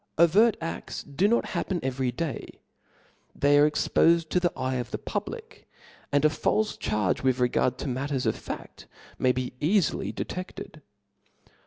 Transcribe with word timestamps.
Overt 0.17 0.57
a6U 0.61 1.15
do 1.15 1.27
not 1.27 1.45
happen 1.53 1.79
every 1.83 2.11
day; 2.11 2.57
they 3.35 3.59
are 3.59 3.69
expofed 3.69 4.29
to 4.29 4.39
the 4.39 4.51
eye 4.57 4.77
of 4.77 4.89
the 4.89 4.97
public; 4.97 5.67
and 6.11 6.25
a 6.25 6.29
falfe 6.29 6.79
charge 6.79 7.21
with 7.21 7.37
regard 7.37 7.77
to 7.77 7.87
matters 7.87 8.25
of 8.25 8.35
faft 8.35 8.85
may 9.19 9.31
be 9.31 9.53
cafily 9.61 10.11
dc 10.11 10.25
tcfted. 10.25 10.81